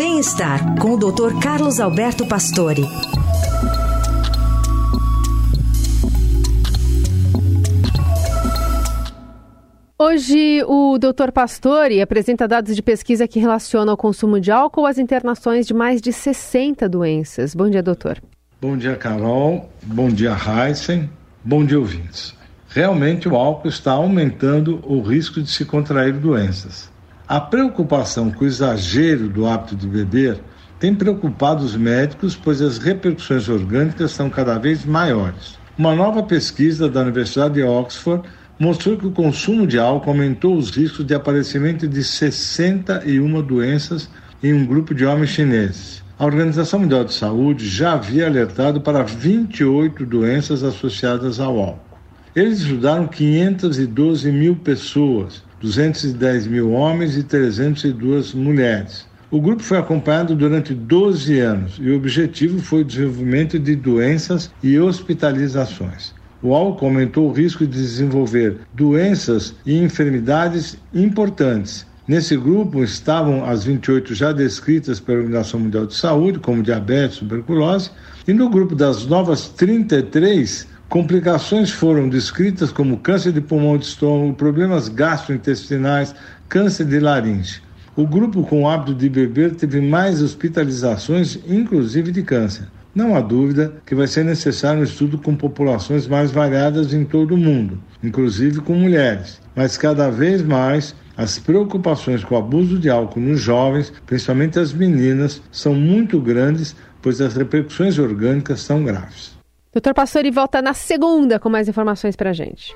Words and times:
Bem-estar 0.00 0.80
com 0.80 0.92
o 0.92 0.96
Dr. 0.96 1.38
Carlos 1.42 1.78
Alberto 1.78 2.26
Pastore. 2.26 2.84
Hoje, 9.98 10.64
o 10.66 10.96
Dr. 10.96 11.30
Pastore 11.34 12.00
apresenta 12.00 12.48
dados 12.48 12.74
de 12.74 12.80
pesquisa 12.80 13.28
que 13.28 13.38
relacionam 13.38 13.92
o 13.92 13.96
consumo 13.98 14.40
de 14.40 14.50
álcool 14.50 14.86
às 14.86 14.96
internações 14.96 15.66
de 15.66 15.74
mais 15.74 16.00
de 16.00 16.14
60 16.14 16.88
doenças. 16.88 17.54
Bom 17.54 17.68
dia, 17.68 17.82
doutor. 17.82 18.22
Bom 18.58 18.78
dia, 18.78 18.96
Carol. 18.96 19.68
Bom 19.82 20.08
dia, 20.08 20.34
Heisen. 20.34 21.10
Bom 21.44 21.62
dia, 21.62 21.78
ouvintes. 21.78 22.34
Realmente, 22.70 23.28
o 23.28 23.36
álcool 23.36 23.68
está 23.68 23.92
aumentando 23.92 24.80
o 24.82 25.02
risco 25.02 25.42
de 25.42 25.50
se 25.50 25.66
contrair 25.66 26.14
doenças. 26.14 26.90
A 27.30 27.40
preocupação 27.40 28.28
com 28.28 28.42
o 28.42 28.46
exagero 28.48 29.28
do 29.28 29.46
hábito 29.46 29.76
de 29.76 29.86
beber 29.86 30.40
tem 30.80 30.92
preocupado 30.92 31.64
os 31.64 31.76
médicos, 31.76 32.34
pois 32.34 32.60
as 32.60 32.78
repercussões 32.78 33.48
orgânicas 33.48 34.10
são 34.10 34.28
cada 34.28 34.58
vez 34.58 34.84
maiores. 34.84 35.56
Uma 35.78 35.94
nova 35.94 36.24
pesquisa 36.24 36.88
da 36.88 37.02
Universidade 37.02 37.54
de 37.54 37.62
Oxford 37.62 38.28
mostrou 38.58 38.96
que 38.96 39.06
o 39.06 39.12
consumo 39.12 39.64
de 39.64 39.78
álcool 39.78 40.10
aumentou 40.10 40.56
os 40.56 40.70
riscos 40.70 41.06
de 41.06 41.14
aparecimento 41.14 41.86
de 41.86 42.02
61 42.02 43.40
doenças 43.42 44.10
em 44.42 44.52
um 44.52 44.66
grupo 44.66 44.92
de 44.92 45.06
homens 45.06 45.30
chineses. 45.30 46.02
A 46.18 46.26
Organização 46.26 46.80
Mundial 46.80 47.04
de 47.04 47.14
Saúde 47.14 47.68
já 47.68 47.92
havia 47.92 48.26
alertado 48.26 48.80
para 48.80 49.04
28 49.04 50.04
doenças 50.04 50.64
associadas 50.64 51.38
ao 51.38 51.56
álcool. 51.60 51.96
Eles 52.34 52.58
estudaram 52.58 53.06
512 53.06 54.32
mil 54.32 54.56
pessoas, 54.56 55.44
210 55.60 56.46
mil 56.46 56.72
homens 56.72 57.16
e 57.16 57.22
302 57.22 58.34
mulheres. 58.34 59.06
O 59.30 59.40
grupo 59.40 59.62
foi 59.62 59.78
acompanhado 59.78 60.34
durante 60.34 60.74
12 60.74 61.38
anos 61.38 61.78
e 61.80 61.90
o 61.90 61.96
objetivo 61.96 62.58
foi 62.60 62.80
o 62.80 62.84
desenvolvimento 62.84 63.58
de 63.58 63.76
doenças 63.76 64.50
e 64.62 64.78
hospitalizações. 64.78 66.12
O 66.42 66.54
álcool 66.54 66.86
aumentou 66.86 67.28
o 67.28 67.32
risco 67.32 67.66
de 67.66 67.78
desenvolver 67.78 68.58
doenças 68.74 69.54
e 69.64 69.78
enfermidades 69.78 70.76
importantes. 70.92 71.86
Nesse 72.08 72.36
grupo 72.36 72.82
estavam 72.82 73.44
as 73.44 73.62
28 73.62 74.14
já 74.16 74.32
descritas 74.32 74.98
pela 74.98 75.18
Organização 75.18 75.60
Mundial 75.60 75.86
de 75.86 75.94
Saúde, 75.94 76.40
como 76.40 76.62
diabetes, 76.62 77.18
tuberculose, 77.18 77.90
e 78.26 78.32
no 78.32 78.48
grupo 78.48 78.74
das 78.74 79.06
novas 79.06 79.48
33, 79.50 80.66
Complicações 80.90 81.70
foram 81.70 82.08
descritas 82.08 82.72
como 82.72 82.96
câncer 82.96 83.30
de 83.30 83.40
pulmão 83.40 83.78
de 83.78 83.84
estômago, 83.84 84.34
problemas 84.34 84.88
gastrointestinais, 84.88 86.12
câncer 86.48 86.84
de 86.84 86.98
laringe. 86.98 87.62
O 87.94 88.04
grupo 88.04 88.42
com 88.42 88.64
o 88.64 88.68
hábito 88.68 88.96
de 88.96 89.08
beber 89.08 89.54
teve 89.54 89.80
mais 89.80 90.20
hospitalizações, 90.20 91.38
inclusive 91.46 92.10
de 92.10 92.24
câncer. 92.24 92.66
Não 92.92 93.14
há 93.14 93.20
dúvida 93.20 93.72
que 93.86 93.94
vai 93.94 94.08
ser 94.08 94.24
necessário 94.24 94.80
um 94.80 94.82
estudo 94.82 95.16
com 95.16 95.36
populações 95.36 96.08
mais 96.08 96.32
variadas 96.32 96.92
em 96.92 97.04
todo 97.04 97.36
o 97.36 97.38
mundo, 97.38 97.80
inclusive 98.02 98.60
com 98.60 98.74
mulheres. 98.74 99.40
Mas 99.54 99.78
cada 99.78 100.10
vez 100.10 100.42
mais 100.42 100.92
as 101.16 101.38
preocupações 101.38 102.24
com 102.24 102.34
o 102.34 102.38
abuso 102.38 102.80
de 102.80 102.90
álcool 102.90 103.20
nos 103.20 103.40
jovens, 103.40 103.92
principalmente 104.06 104.58
as 104.58 104.72
meninas, 104.72 105.40
são 105.52 105.72
muito 105.72 106.20
grandes, 106.20 106.74
pois 107.00 107.20
as 107.20 107.36
repercussões 107.36 107.96
orgânicas 107.96 108.58
são 108.58 108.82
graves. 108.82 109.39
Doutor 109.72 109.94
Pastore 109.94 110.30
volta 110.32 110.60
na 110.60 110.74
segunda 110.74 111.38
com 111.38 111.48
mais 111.48 111.68
informações 111.68 112.16
para 112.16 112.30
a 112.30 112.32
gente. 112.32 112.74